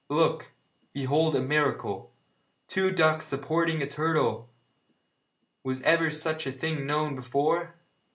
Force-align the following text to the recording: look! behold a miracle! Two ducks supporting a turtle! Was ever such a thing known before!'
look! 0.09 0.53
behold 0.93 1.35
a 1.35 1.39
miracle! 1.39 2.11
Two 2.67 2.89
ducks 2.89 3.23
supporting 3.23 3.83
a 3.83 3.87
turtle! 3.87 4.49
Was 5.63 5.79
ever 5.83 6.09
such 6.09 6.47
a 6.47 6.51
thing 6.51 6.87
known 6.87 7.13
before!' 7.13 7.75